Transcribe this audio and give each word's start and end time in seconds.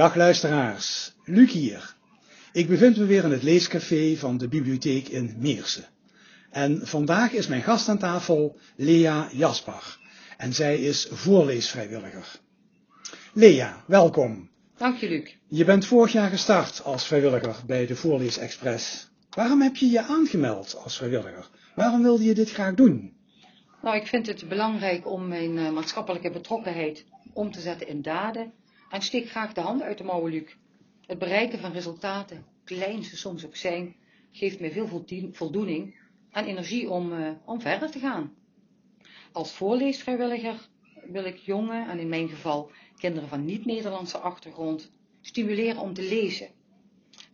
Dag 0.00 0.14
luisteraars, 0.14 1.14
Luc 1.24 1.52
hier. 1.52 1.94
Ik 2.52 2.68
bevind 2.68 2.96
me 2.96 3.04
weer 3.04 3.24
in 3.24 3.30
het 3.30 3.42
leescafé 3.42 4.16
van 4.16 4.38
de 4.38 4.48
bibliotheek 4.48 5.08
in 5.08 5.34
Meersen. 5.38 5.84
En 6.50 6.86
vandaag 6.86 7.32
is 7.32 7.46
mijn 7.46 7.62
gast 7.62 7.88
aan 7.88 7.98
tafel 7.98 8.58
Lea 8.76 9.28
Jasper. 9.32 9.98
En 10.36 10.52
zij 10.52 10.78
is 10.78 11.08
voorleesvrijwilliger. 11.10 12.40
Lea, 13.32 13.84
welkom. 13.86 14.50
Dank 14.76 14.96
je, 14.96 15.08
Luc. 15.08 15.34
Je 15.48 15.64
bent 15.64 15.86
vorig 15.86 16.12
jaar 16.12 16.30
gestart 16.30 16.84
als 16.84 17.06
vrijwilliger 17.06 17.56
bij 17.66 17.86
de 17.86 17.96
Voorleesexpress. 17.96 19.10
Waarom 19.30 19.60
heb 19.60 19.76
je 19.76 19.90
je 19.90 20.02
aangemeld 20.02 20.76
als 20.84 20.96
vrijwilliger? 20.96 21.48
Waarom 21.74 22.02
wilde 22.02 22.24
je 22.24 22.34
dit 22.34 22.50
graag 22.50 22.74
doen? 22.74 23.16
Nou, 23.82 23.96
ik 23.96 24.06
vind 24.06 24.26
het 24.26 24.48
belangrijk 24.48 25.06
om 25.06 25.28
mijn 25.28 25.56
uh, 25.56 25.70
maatschappelijke 25.70 26.30
betrokkenheid 26.30 27.04
om 27.32 27.52
te 27.52 27.60
zetten 27.60 27.88
in 27.88 28.02
daden. 28.02 28.52
En 28.90 29.02
steek 29.02 29.28
graag 29.28 29.52
de 29.52 29.60
hand 29.60 29.82
uit 29.82 29.98
de 29.98 30.04
mouwen, 30.04 30.32
Luc. 30.32 30.56
Het 31.06 31.18
bereiken 31.18 31.58
van 31.58 31.72
resultaten, 31.72 32.44
klein 32.64 33.04
ze 33.04 33.16
soms 33.16 33.46
ook 33.46 33.56
zijn, 33.56 33.96
geeft 34.32 34.60
mij 34.60 34.72
veel 34.72 35.04
voldoening 35.32 35.98
en 36.30 36.44
energie 36.44 36.90
om, 36.90 37.12
uh, 37.12 37.30
om 37.44 37.60
verder 37.60 37.90
te 37.90 37.98
gaan. 37.98 38.34
Als 39.32 39.52
voorleesvrijwilliger 39.52 40.68
wil 41.04 41.24
ik 41.24 41.36
jonge, 41.36 41.86
en 41.88 41.98
in 41.98 42.08
mijn 42.08 42.28
geval 42.28 42.70
kinderen 42.96 43.28
van 43.28 43.44
niet-Nederlandse 43.44 44.18
achtergrond, 44.18 44.92
stimuleren 45.20 45.80
om 45.80 45.94
te 45.94 46.02
lezen. 46.02 46.48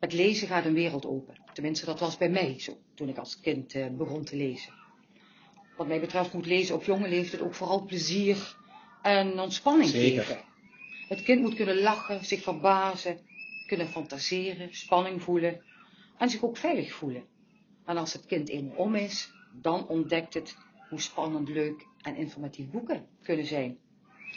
Met 0.01 0.13
lezen 0.13 0.49
gaat 0.49 0.65
een 0.65 0.75
wereld 0.75 1.07
open. 1.07 1.35
Tenminste, 1.53 1.87
dat 1.87 2.01
was 2.01 2.17
bij 2.17 2.31
mij 2.31 2.61
zo, 2.61 2.77
toen 2.95 3.09
ik 3.09 3.19
als 3.19 3.41
kind 3.41 3.75
uh, 3.75 3.87
begon 3.91 4.25
te 4.25 4.37
lezen. 4.37 4.73
Wat 5.77 5.87
mij 5.87 6.01
betreft 6.01 6.33
moet 6.33 6.47
lezen 6.47 6.75
op 6.75 6.85
jonge 6.85 7.09
leeftijd 7.09 7.43
ook 7.43 7.55
vooral 7.55 7.85
plezier 7.85 8.57
en 9.03 9.41
ontspanning 9.41 9.91
Zeker. 9.91 10.25
geven. 10.25 10.55
Het 11.09 11.23
kind 11.23 11.41
moet 11.41 11.55
kunnen 11.55 11.81
lachen, 11.81 12.25
zich 12.25 12.43
verbazen, 12.43 13.19
kunnen 13.67 13.89
fantaseren, 13.89 14.75
spanning 14.75 15.23
voelen 15.23 15.63
en 16.19 16.31
zich 16.31 16.43
ook 16.43 16.57
veilig 16.57 16.93
voelen. 16.93 17.25
En 17.85 17.97
als 17.97 18.13
het 18.13 18.27
kind 18.27 18.49
eenmaal 18.49 18.77
om 18.77 18.95
is, 18.95 19.33
dan 19.53 19.89
ontdekt 19.89 20.35
het 20.35 20.57
hoe 20.89 21.01
spannend, 21.01 21.49
leuk 21.49 21.87
en 22.01 22.17
informatief 22.17 22.71
boeken 22.71 23.07
kunnen 23.23 23.47
zijn. 23.47 23.79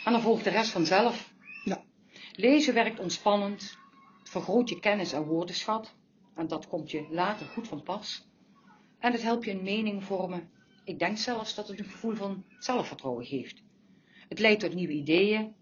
En 0.05 0.11
dan 0.11 0.21
volgt 0.21 0.43
de 0.43 0.49
rest 0.49 0.71
vanzelf. 0.71 1.33
Ja. 1.63 1.83
Lezen 2.31 2.73
werkt 2.73 2.99
ontspannend, 2.99 3.77
vergroot 4.23 4.69
je 4.69 4.79
kennis 4.79 5.13
en 5.13 5.23
woordenschat, 5.23 5.95
en 6.35 6.47
dat 6.47 6.67
komt 6.67 6.91
je 6.91 7.07
later 7.09 7.45
goed 7.45 7.67
van 7.67 7.83
pas. 7.83 8.27
En 8.99 9.11
het 9.11 9.21
helpt 9.21 9.45
je 9.45 9.51
een 9.51 9.63
mening 9.63 10.03
vormen. 10.03 10.49
Ik 10.83 10.99
denk 10.99 11.17
zelfs 11.17 11.55
dat 11.55 11.67
het 11.67 11.79
een 11.79 11.85
gevoel 11.85 12.15
van 12.15 12.45
zelfvertrouwen 12.59 13.25
geeft. 13.25 13.63
Het 14.29 14.39
leidt 14.39 14.59
tot 14.59 14.73
nieuwe 14.73 14.93
ideeën, 14.93 15.55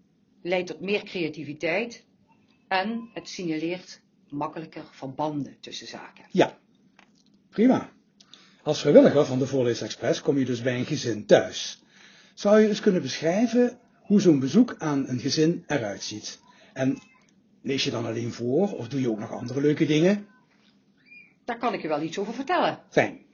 leidt 0.48 0.68
tot 0.68 0.82
meer 0.82 1.04
creativiteit 1.04 2.06
en 2.68 3.10
het 3.14 3.30
signaleert 3.30 4.02
makkelijker 4.30 4.84
verbanden 4.92 5.58
tussen 5.60 5.88
zaken. 5.88 6.26
Ja, 6.32 6.58
prima. 7.50 7.90
Als 8.64 8.80
vrijwilliger 8.80 9.26
van 9.26 9.40
de 9.40 9.48
Voorleesexpress 9.48 10.22
kom 10.22 10.38
je 10.38 10.46
dus 10.46 10.62
bij 10.62 10.80
een 10.80 10.86
gezin 10.86 11.26
thuis. 11.26 11.84
Zou 12.34 12.60
je 12.60 12.68
eens 12.68 12.80
kunnen 12.80 13.02
beschrijven 13.02 13.80
hoe 14.02 14.22
zo'n 14.22 14.40
bezoek 14.40 14.76
aan 14.78 15.08
een 15.08 15.20
gezin 15.20 15.64
eruit 15.68 16.04
ziet? 16.04 16.40
En 16.74 16.98
lees 17.62 17.84
je 17.84 17.92
dan 17.92 18.06
alleen 18.06 18.32
voor 18.32 18.74
of 18.74 18.88
doe 18.88 19.02
je 19.02 19.10
ook 19.10 19.20
nog 19.20 19.32
andere 19.32 19.62
leuke 19.62 19.86
dingen? 19.86 20.28
Daar 21.46 21.58
kan 21.58 21.74
ik 21.74 21.82
je 21.82 21.88
wel 21.88 22.02
iets 22.02 22.18
over 22.18 22.34
vertellen. 22.34 22.80
Fijn. 22.90 23.26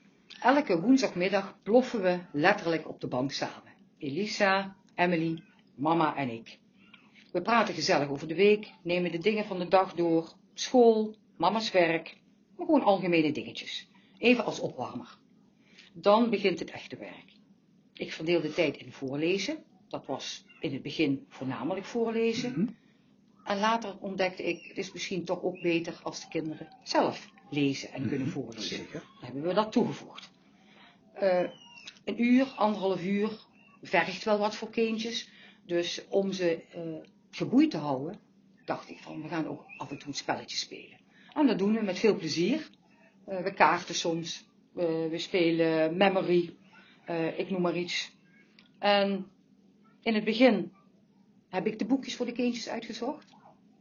Elke 0.41 0.79
woensdagmiddag 0.79 1.57
ploffen 1.63 2.01
we 2.01 2.19
letterlijk 2.31 2.89
op 2.89 3.01
de 3.01 3.07
bank 3.07 3.31
samen. 3.31 3.73
Elisa, 3.97 4.75
Emily, 4.95 5.43
mama 5.75 6.15
en 6.15 6.29
ik. 6.29 6.59
We 7.33 7.41
praten 7.41 7.73
gezellig 7.73 8.09
over 8.09 8.27
de 8.27 8.35
week, 8.35 8.71
nemen 8.83 9.11
de 9.11 9.17
dingen 9.17 9.45
van 9.45 9.59
de 9.59 9.67
dag 9.67 9.93
door, 9.93 10.33
school, 10.53 11.15
mama's 11.37 11.71
werk, 11.71 12.17
maar 12.57 12.65
gewoon 12.65 12.83
algemene 12.83 13.31
dingetjes. 13.31 13.87
Even 14.17 14.45
als 14.45 14.59
opwarmer. 14.59 15.17
Dan 15.93 16.29
begint 16.29 16.59
het 16.59 16.71
echte 16.71 16.97
werk. 16.97 17.31
Ik 17.93 18.11
verdeel 18.11 18.41
de 18.41 18.53
tijd 18.53 18.77
in 18.77 18.91
voorlezen. 18.91 19.63
Dat 19.87 20.05
was 20.05 20.45
in 20.59 20.73
het 20.73 20.81
begin 20.81 21.25
voornamelijk 21.29 21.85
voorlezen. 21.85 22.51
Mhm. 22.51 22.67
En 23.43 23.59
later 23.59 23.97
ontdekte 23.99 24.43
ik, 24.43 24.63
het 24.67 24.77
is 24.77 24.91
misschien 24.91 25.25
toch 25.25 25.43
ook 25.43 25.61
beter 25.61 25.99
als 26.03 26.21
de 26.21 26.27
kinderen 26.27 26.67
zelf 26.83 27.29
lezen 27.49 27.91
en 27.91 28.07
kunnen 28.07 28.27
Mhm, 28.27 28.35
voorlezen. 28.35 28.77
Zeker. 28.77 28.99
Dan 28.99 29.23
hebben 29.23 29.41
we 29.43 29.53
dat 29.53 29.71
toegevoegd. 29.71 30.31
Eh, 31.13 31.43
een 32.05 32.23
uur, 32.23 32.45
anderhalf 32.45 33.03
uur 33.03 33.29
vergt 33.81 34.23
wel 34.23 34.37
wat 34.37 34.55
voor 34.55 34.69
kindjes. 34.69 35.29
Dus 35.65 36.01
om 36.09 36.31
ze 36.31 36.63
eh, 36.71 36.81
geboeid 37.35 37.71
te 37.71 37.77
houden, 37.77 38.19
dacht 38.65 38.89
ik 38.89 38.97
van 38.99 39.21
we 39.21 39.27
gaan 39.27 39.47
ook 39.47 39.63
af 39.77 39.91
en 39.91 39.97
toe 39.97 40.07
een 40.07 40.13
spelletje 40.13 40.57
spelen. 40.57 40.97
En 41.33 41.47
dat 41.47 41.57
doen 41.57 41.73
we 41.73 41.81
met 41.81 41.99
veel 41.99 42.15
plezier. 42.15 42.69
Eh, 43.25 43.39
we 43.43 43.53
kaarten 43.53 43.95
soms, 43.95 44.45
we 44.73 45.13
spelen 45.15 45.97
memory, 45.97 46.55
eh, 47.05 47.39
ik 47.39 47.49
noem 47.49 47.61
maar 47.61 47.77
iets. 47.77 48.11
En 48.79 49.25
in 50.01 50.13
het 50.15 50.23
begin 50.23 50.71
heb 51.49 51.67
ik 51.67 51.79
de 51.79 51.85
boekjes 51.85 52.15
voor 52.15 52.25
de 52.25 52.31
kindjes 52.31 52.69
uitgezocht. 52.69 53.31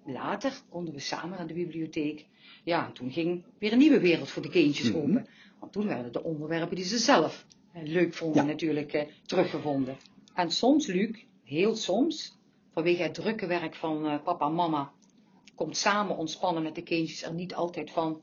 Later 0.06 0.52
konden 0.69 0.94
we 0.94 1.00
samen 1.00 1.38
naar 1.38 1.46
de 1.46 1.54
bibliotheek. 1.54 2.26
Ja, 2.64 2.86
en 2.86 2.92
toen 2.92 3.10
ging 3.10 3.44
weer 3.58 3.72
een 3.72 3.78
nieuwe 3.78 4.00
wereld 4.00 4.30
voor 4.30 4.42
de 4.42 4.48
kindjes 4.48 4.88
Mhm. 4.88 4.96
open. 4.98 5.26
Want 5.60 5.72
toen 5.72 5.86
werden 5.86 6.12
de 6.12 6.22
onderwerpen 6.22 6.76
die 6.76 6.84
ze 6.84 6.98
zelf 6.98 7.46
eh, 7.72 7.82
leuk 7.82 8.14
vonden 8.14 8.42
Ja. 8.42 8.48
natuurlijk 8.50 9.06
teruggevonden. 9.26 9.96
En 10.34 10.50
soms, 10.50 10.86
Luc, 10.86 11.24
heel 11.44 11.76
soms, 11.76 12.38
vanwege 12.72 13.03
het 13.03 13.15
drukke 13.15 13.47
werk 13.47 13.75
van 13.75 14.06
eh, 14.06 14.22
papa 14.22 14.47
en 14.47 14.55
mama, 14.55 14.93
komt 15.55 15.77
samen 15.77 16.16
ontspannen 16.16 16.62
met 16.62 16.75
de 16.75 16.83
kindjes 16.83 17.22
er 17.22 17.34
niet 17.34 17.55
altijd 17.55 17.91
van. 17.91 18.21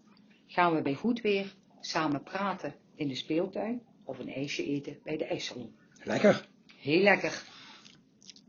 Gaan 0.47 0.75
we 0.75 0.81
bij 0.81 0.93
goed 0.93 1.21
weer 1.21 1.55
samen 1.79 2.23
praten 2.23 2.75
in 2.95 3.07
de 3.07 3.15
speeltuin 3.15 3.81
of 4.03 4.19
een 4.19 4.33
ijsje 4.33 4.65
eten 4.65 4.97
bij 5.03 5.17
de 5.17 5.25
ijssalon. 5.25 5.75
Lekker. 6.03 6.47
Heel 6.77 7.01
lekker. 7.01 7.43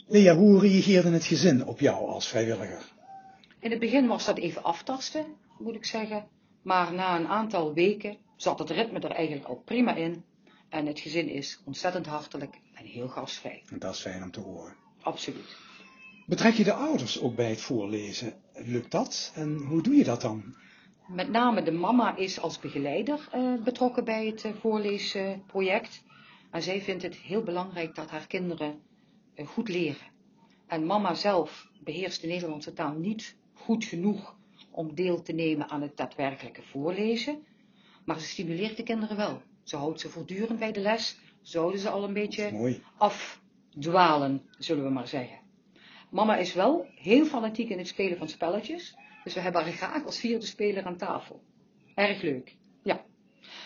Lea, 0.06 0.34
hoe 0.36 0.60
reageerde 0.60 1.10
het 1.10 1.24
gezin 1.24 1.66
op 1.66 1.80
jou 1.80 2.08
als 2.08 2.28
vrijwilliger? 2.28 2.92
In 3.58 3.70
het 3.70 3.80
begin 3.80 4.06
was 4.06 4.24
dat 4.24 4.38
even 4.38 4.62
aftasten, 4.62 5.26
moet 5.58 5.74
ik 5.74 5.84
zeggen. 5.84 6.28
Maar 6.62 6.92
na 6.92 7.18
een 7.18 7.26
aantal 7.26 7.74
weken 7.74 8.16
zat 8.36 8.58
het 8.58 8.70
ritme 8.70 8.98
er 8.98 9.10
eigenlijk 9.10 9.48
al 9.48 9.62
prima 9.64 9.94
in. 9.94 10.24
En 10.68 10.86
het 10.86 11.00
gezin 11.00 11.28
is 11.28 11.60
ontzettend 11.64 12.06
hartelijk 12.06 12.60
en 12.74 12.84
heel 12.84 13.08
gastvrij. 13.08 13.62
Dat 13.78 13.94
is 13.94 14.00
fijn 14.00 14.22
om 14.22 14.30
te 14.30 14.40
horen. 14.40 14.74
Absoluut. 15.02 15.56
Betrek 16.30 16.54
je 16.54 16.64
de 16.64 16.72
ouders 16.72 17.20
ook 17.20 17.34
bij 17.34 17.50
het 17.50 17.60
voorlezen? 17.60 18.32
Lukt 18.54 18.90
dat? 18.90 19.32
En 19.34 19.56
hoe 19.56 19.82
doe 19.82 19.94
je 19.94 20.04
dat 20.04 20.20
dan? 20.20 20.56
Met 21.08 21.30
name 21.30 21.62
de 21.62 21.70
mama 21.70 22.16
is 22.16 22.40
als 22.40 22.58
begeleider 22.58 23.28
eh, 23.32 23.54
betrokken 23.64 24.04
bij 24.04 24.26
het 24.26 24.44
eh, 24.44 24.52
voorleesproject. 24.60 26.02
en 26.50 26.62
zij 26.62 26.80
vindt 26.80 27.02
het 27.02 27.16
heel 27.16 27.42
belangrijk 27.42 27.94
dat 27.94 28.10
haar 28.10 28.26
kinderen 28.26 28.80
eh, 29.34 29.46
goed 29.46 29.68
leren. 29.68 30.06
En 30.66 30.86
mama 30.86 31.14
zelf 31.14 31.68
beheerst 31.84 32.20
de 32.20 32.26
Nederlandse 32.26 32.72
taal 32.72 32.94
niet 32.94 33.36
goed 33.52 33.84
genoeg 33.84 34.36
om 34.70 34.94
deel 34.94 35.22
te 35.22 35.32
nemen 35.32 35.68
aan 35.68 35.82
het 35.82 35.96
daadwerkelijke 35.96 36.62
voorlezen. 36.62 37.38
Maar 38.04 38.20
ze 38.20 38.26
stimuleert 38.26 38.76
de 38.76 38.82
kinderen 38.82 39.16
wel. 39.16 39.42
Ze 39.62 39.76
houdt 39.76 40.00
ze 40.00 40.08
voortdurend 40.08 40.58
bij 40.58 40.72
de 40.72 40.80
les. 40.80 41.18
Zouden 41.42 41.80
ze 41.80 41.88
al 41.88 42.04
een 42.04 42.12
beetje 42.12 42.52
Mooi. 42.52 42.82
afdwalen, 42.98 44.42
zullen 44.58 44.84
we 44.84 44.90
maar 44.90 45.08
zeggen. 45.08 45.38
Mama 46.10 46.36
is 46.36 46.54
wel 46.54 46.86
heel 46.94 47.24
fanatiek 47.24 47.68
in 47.68 47.78
het 47.78 47.88
spelen 47.88 48.18
van 48.18 48.28
spelletjes. 48.28 48.96
Dus 49.24 49.34
we 49.34 49.40
hebben 49.40 49.62
haar 49.62 49.72
graag 49.72 50.04
als 50.04 50.18
vierde 50.18 50.46
speler 50.46 50.84
aan 50.84 50.96
tafel. 50.96 51.42
Erg 51.94 52.22
leuk, 52.22 52.56
ja. 52.82 53.04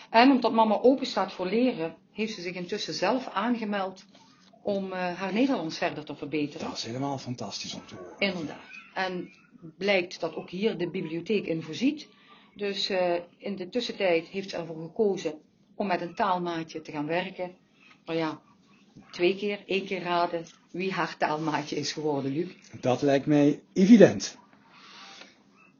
En 0.09 0.31
omdat 0.31 0.51
mama 0.51 0.79
open 0.81 1.05
staat 1.05 1.33
voor 1.33 1.45
leren, 1.45 1.95
heeft 2.11 2.33
ze 2.33 2.41
zich 2.41 2.55
intussen 2.55 2.93
zelf 2.93 3.27
aangemeld 3.27 4.05
om 4.61 4.91
eh, 4.91 5.13
haar 5.13 5.33
Nederlands 5.33 5.77
verder 5.77 6.05
te 6.05 6.15
verbeteren. 6.15 6.67
Dat 6.67 6.77
is 6.77 6.85
helemaal 6.85 7.17
fantastisch 7.17 7.73
om 7.73 7.85
te 7.85 7.95
horen. 7.95 8.15
Inderdaad. 8.19 8.57
En 8.93 9.29
blijkt 9.77 10.19
dat 10.19 10.35
ook 10.35 10.49
hier 10.49 10.77
de 10.77 10.89
bibliotheek 10.89 11.45
in 11.45 11.61
voorziet. 11.61 12.07
Dus 12.55 12.89
eh, 12.89 13.13
in 13.37 13.55
de 13.55 13.69
tussentijd 13.69 14.27
heeft 14.27 14.49
ze 14.49 14.57
ervoor 14.57 14.81
gekozen 14.81 15.41
om 15.75 15.87
met 15.87 16.01
een 16.01 16.15
taalmaatje 16.15 16.81
te 16.81 16.91
gaan 16.91 17.07
werken. 17.07 17.55
Maar 18.05 18.15
ja, 18.15 18.41
twee 19.11 19.35
keer, 19.35 19.59
één 19.65 19.85
keer 19.85 20.01
raden 20.01 20.45
wie 20.71 20.91
haar 20.91 21.17
taalmaatje 21.17 21.75
is 21.75 21.91
geworden, 21.91 22.31
Luc. 22.31 22.47
Dat 22.81 23.01
lijkt 23.01 23.25
mij 23.25 23.61
evident. 23.73 24.37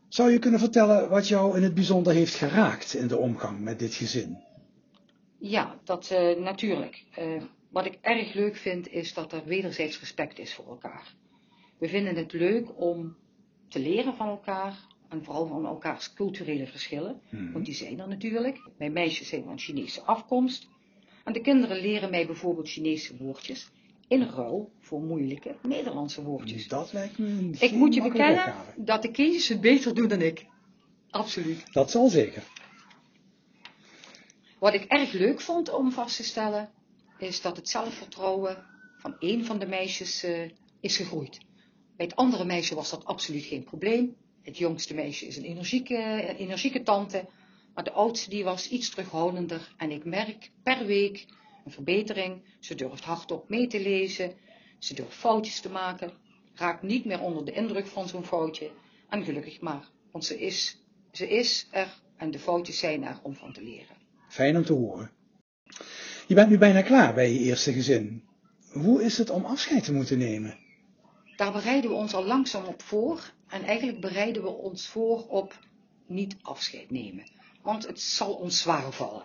Zou 0.07 0.31
je 0.31 0.39
kunnen 0.39 0.59
vertellen 0.59 1.09
wat 1.09 1.27
jou 1.27 1.57
in 1.57 1.63
het 1.63 1.73
bijzonder 1.73 2.13
heeft 2.13 2.35
geraakt 2.35 2.93
in 2.93 3.07
de 3.07 3.17
omgang 3.17 3.59
met 3.59 3.79
dit 3.79 3.93
gezin? 3.93 4.37
Ja, 5.37 5.79
dat 5.83 6.11
eh, 6.11 6.37
natuurlijk. 6.37 7.03
Eh, 7.15 7.41
wat 7.69 7.85
ik 7.85 7.97
erg 8.01 8.33
leuk 8.33 8.55
vind 8.55 8.87
is 8.91 9.13
dat 9.13 9.33
er 9.33 9.45
wederzijds 9.45 9.99
respect 9.99 10.39
is 10.39 10.53
voor 10.53 10.67
elkaar. 10.67 11.13
We 11.77 11.87
vinden 11.87 12.15
het 12.15 12.33
leuk 12.33 12.79
om 12.81 13.15
te 13.67 13.79
leren 13.79 14.15
van 14.15 14.27
elkaar 14.27 14.77
en 15.09 15.23
vooral 15.23 15.47
van 15.47 15.65
elkaars 15.65 16.13
culturele 16.13 16.67
verschillen, 16.67 17.21
Mhm. 17.29 17.51
want 17.51 17.65
die 17.65 17.73
zijn 17.73 17.99
er 17.99 18.07
natuurlijk. 18.07 18.69
Mijn 18.77 18.93
meisjes 18.93 19.27
zijn 19.27 19.43
van 19.43 19.59
Chinese 19.59 20.01
afkomst 20.01 20.67
en 21.25 21.33
de 21.33 21.41
kinderen 21.41 21.79
leren 21.79 22.09
mij 22.09 22.25
bijvoorbeeld 22.25 22.69
Chinese 22.69 23.17
woordjes 23.17 23.69
in 24.07 24.23
ruil 24.23 24.71
voor 24.79 25.01
moeilijke 25.01 25.55
Nederlandse 25.61 26.23
woordjes. 26.23 26.67
Dat 26.67 26.93
lijkt 26.93 27.17
me 27.17 27.27
een 27.27 27.55
Ik 27.59 27.71
moet 27.71 27.93
je 27.93 28.01
bekennen 28.01 28.37
opgave. 28.37 28.71
dat 28.75 29.01
de 29.01 29.11
kindjes 29.11 29.47
het 29.47 29.61
beter 29.61 29.95
doen 29.95 30.07
dan 30.07 30.21
ik. 30.21 30.45
Absoluut. 31.09 31.73
Dat 31.73 31.91
zal 31.91 32.09
zeker. 32.09 32.43
Wat 34.59 34.73
ik 34.73 34.83
erg 34.83 35.11
leuk 35.11 35.41
vond 35.41 35.73
om 35.73 35.91
vast 35.91 36.15
te 36.15 36.23
stellen, 36.23 36.69
is 37.17 37.41
dat 37.41 37.55
het 37.57 37.69
zelfvertrouwen 37.69 38.65
van 38.97 39.15
één 39.19 39.45
van 39.45 39.59
de 39.59 39.67
meisjes 39.67 40.23
eh, 40.23 40.49
is 40.79 40.97
gegroeid. 40.97 41.39
Bij 41.95 42.05
het 42.05 42.15
andere 42.15 42.45
meisje 42.45 42.75
was 42.75 42.89
dat 42.89 43.05
absoluut 43.05 43.43
geen 43.43 43.63
probleem. 43.63 44.15
Het 44.41 44.57
jongste 44.57 44.93
meisje 44.93 45.25
is 45.25 45.37
een 45.37 45.43
energieke, 45.43 45.97
een 46.29 46.35
energieke 46.35 46.83
tante, 46.83 47.25
maar 47.75 47.83
de 47.83 47.91
oudste 47.91 48.29
die 48.29 48.43
was 48.43 48.69
iets 48.69 48.89
terughoudender. 48.89 49.73
En 49.77 49.91
ik 49.91 50.05
merk 50.05 50.51
per 50.63 50.85
week 50.85 51.25
een 51.65 51.71
verbetering. 51.71 52.41
Ze 52.59 52.75
durft 52.75 53.03
hardop 53.03 53.49
mee 53.49 53.67
te 53.67 53.81
lezen, 53.81 54.33
ze 54.79 54.93
durft 54.93 55.15
foutjes 55.15 55.59
te 55.59 55.69
maken, 55.69 56.11
raakt 56.53 56.81
niet 56.81 57.05
meer 57.05 57.19
onder 57.19 57.45
de 57.45 57.51
indruk 57.51 57.87
van 57.87 58.07
zo'n 58.07 58.25
foutje. 58.25 58.71
En 59.09 59.23
gelukkig 59.23 59.61
maar, 59.61 59.89
want 60.11 60.25
ze 60.25 60.39
is, 60.39 60.77
ze 61.11 61.29
is 61.29 61.67
er 61.71 62.01
en 62.17 62.31
de 62.31 62.39
foutjes 62.39 62.79
zijn 62.79 63.03
er 63.03 63.19
om 63.23 63.35
van 63.35 63.53
te 63.53 63.63
leren. 63.63 63.95
Fijn 64.27 64.57
om 64.57 64.65
te 64.65 64.73
horen. 64.73 65.11
Je 66.27 66.35
bent 66.35 66.49
nu 66.49 66.57
bijna 66.57 66.81
klaar 66.81 67.13
bij 67.13 67.33
je 67.33 67.39
eerste 67.39 67.73
gezin. 67.73 68.23
Hoe 68.71 69.03
is 69.03 69.17
het 69.17 69.29
om 69.29 69.45
afscheid 69.45 69.83
te 69.83 69.93
moeten 69.93 70.17
nemen? 70.17 70.57
Daar 71.35 71.51
bereiden 71.51 71.89
we 71.89 71.95
ons 71.95 72.13
al 72.13 72.25
langzaam 72.25 72.65
op 72.65 72.81
voor. 72.81 73.33
En 73.47 73.63
eigenlijk 73.63 74.01
bereiden 74.01 74.43
we 74.43 74.49
ons 74.49 74.87
voor 74.87 75.27
op 75.27 75.59
niet 76.07 76.35
afscheid 76.41 76.91
nemen. 76.91 77.23
Want 77.65 77.87
het 77.87 78.01
zal 78.01 78.33
ons 78.33 78.61
zwaar 78.61 78.91
vallen. 78.91 79.23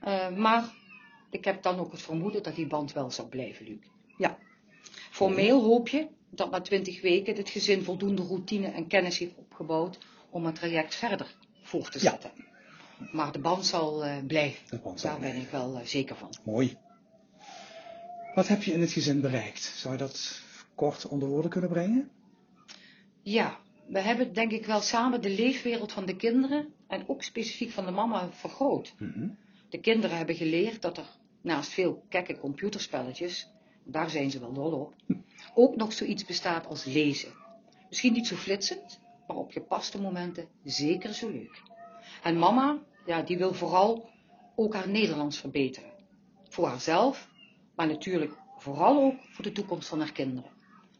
Eh, 0.00 0.30
maar 0.36 0.64
ik 1.30 1.44
heb 1.44 1.62
dan 1.62 1.78
ook 1.78 1.92
het 1.92 2.02
vermoeden 2.02 2.42
dat 2.42 2.54
die 2.54 2.66
band 2.66 2.92
wel 2.92 3.10
zal 3.10 3.28
blijven, 3.28 3.66
Luc. 3.66 3.78
Ja. 4.16 4.38
Formeel 5.10 5.62
hoop 5.62 5.88
je 5.88 6.06
dat 6.30 6.50
na 6.50 6.60
twintig 6.60 7.00
weken 7.02 7.36
het 7.36 7.48
gezin 7.48 7.82
voldoende 7.84 8.22
routine 8.22 8.66
en 8.66 8.86
kennis 8.86 9.18
heeft 9.18 9.36
opgebouwd 9.36 9.98
om 10.30 10.46
het 10.46 10.54
traject 10.54 10.94
verder 10.94 11.34
voor 11.62 11.88
te 11.90 11.98
Ja. 12.02 12.10
zetten. 12.10 12.30
Maar 13.12 13.32
de 13.32 13.38
band 13.38 13.66
zal 13.66 14.04
eh, 14.04 14.16
blijven. 14.26 14.80
Band 14.82 15.02
Daar 15.02 15.18
ben 15.20 15.36
ik 15.36 15.48
wel 15.50 15.78
eh, 15.78 15.84
zeker 15.86 16.16
van. 16.16 16.34
Mooi. 16.44 16.76
Wat 18.34 18.48
heb 18.48 18.62
je 18.62 18.72
in 18.72 18.80
het 18.80 18.92
gezin 18.92 19.20
bereikt? 19.20 19.62
Zou 19.62 19.92
je 19.94 19.98
dat 19.98 20.42
kort 20.74 21.06
onder 21.06 21.28
woorden 21.28 21.50
kunnen 21.50 21.70
brengen? 21.70 22.10
Ja, 23.22 23.58
we 23.86 24.00
hebben 24.00 24.32
denk 24.32 24.50
ik 24.52 24.66
wel 24.66 24.80
samen 24.80 25.20
de 25.20 25.30
leefwereld 25.30 25.92
van 25.92 26.04
de 26.06 26.16
kinderen 26.16 26.72
en 26.94 27.08
ook 27.08 27.22
specifiek 27.22 27.70
van 27.70 27.84
de 27.84 27.90
mama 27.90 28.28
vergroot. 28.30 28.94
Mhm. 28.98 29.28
De 29.68 29.80
kinderen 29.80 30.16
hebben 30.16 30.34
geleerd 30.34 30.82
dat 30.82 30.98
er 30.98 31.06
naast 31.40 31.70
veel 31.70 32.04
kekke 32.08 32.38
computerspelletjes, 32.38 33.50
daar 33.84 34.10
zijn 34.10 34.30
ze 34.30 34.40
wel 34.40 34.52
dol 34.52 34.72
op, 34.72 34.94
ook 35.54 35.76
nog 35.76 35.92
zoiets 35.92 36.24
bestaat 36.24 36.66
als 36.66 36.84
lezen. 36.84 37.32
Misschien 37.88 38.12
niet 38.12 38.26
zo 38.26 38.36
flitsend, 38.36 39.00
maar 39.26 39.36
op 39.36 39.52
gepaste 39.52 40.00
momenten 40.00 40.48
zeker 40.64 41.14
zo 41.14 41.30
leuk. 41.30 41.62
En 42.22 42.38
mama, 42.38 42.78
ja, 43.06 43.22
die 43.22 43.38
wil 43.38 43.54
vooral 43.54 44.08
ook 44.54 44.74
haar 44.74 44.88
Nederlands 44.88 45.38
verbeteren. 45.38 45.90
Voor 46.48 46.66
haarzelf, 46.66 47.28
maar 47.74 47.86
natuurlijk 47.86 48.36
vooral 48.56 49.02
ook 49.02 49.16
voor 49.30 49.44
de 49.44 49.52
toekomst 49.52 49.88
van 49.88 49.98
haar 49.98 50.12
kinderen. 50.12 50.50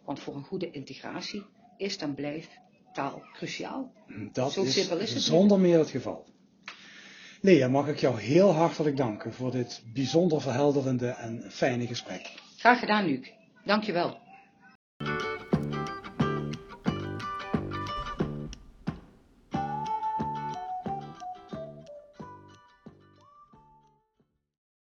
Want 0.05 0.21
voor 0.21 0.35
een 0.35 0.45
goede 0.45 0.71
integratie 0.71 1.45
is 1.77 1.97
en 1.97 2.15
blijft 2.15 2.61
taal 2.95 3.23
cruciaal. 3.33 3.93
Dat 4.33 4.53
Zo 4.53 4.63
is 4.63 4.91
het. 4.91 5.23
zonder 5.23 5.59
meer 5.59 5.79
het 5.79 5.91
geval. 5.91 6.25
Lea, 7.41 7.69
mag 7.69 7.89
ik 7.89 7.99
jou 7.99 8.21
heel 8.21 8.53
hartelijk 8.53 8.97
danken 8.97 9.33
voor 9.33 9.51
dit 9.51 9.83
bijzonder 9.95 10.41
verhelderende 10.41 11.09
en 11.09 11.45
fijne 11.51 11.87
gesprek. 11.87 12.31
Graag 12.57 12.79
gedaan, 12.79 13.05
Luc. 13.07 13.31
Dankjewel. 13.65 14.19